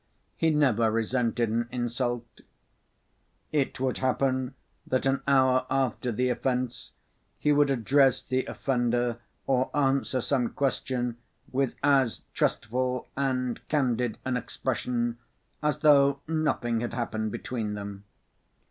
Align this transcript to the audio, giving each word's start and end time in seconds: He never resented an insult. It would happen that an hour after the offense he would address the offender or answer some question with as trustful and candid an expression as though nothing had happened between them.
He 0.35 0.49
never 0.49 0.89
resented 0.89 1.51
an 1.51 1.69
insult. 1.71 2.41
It 3.51 3.79
would 3.79 3.99
happen 3.99 4.55
that 4.87 5.05
an 5.05 5.21
hour 5.27 5.67
after 5.69 6.11
the 6.11 6.29
offense 6.29 6.93
he 7.37 7.51
would 7.51 7.69
address 7.69 8.23
the 8.23 8.43
offender 8.47 9.19
or 9.45 9.69
answer 9.77 10.19
some 10.19 10.53
question 10.55 11.17
with 11.51 11.75
as 11.83 12.23
trustful 12.33 13.09
and 13.15 13.59
candid 13.67 14.17
an 14.25 14.37
expression 14.37 15.19
as 15.61 15.81
though 15.81 16.21
nothing 16.27 16.79
had 16.79 16.93
happened 16.95 17.31
between 17.31 17.75
them. 17.75 18.05